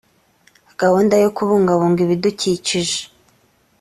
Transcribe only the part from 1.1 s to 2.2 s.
yo kubungabunga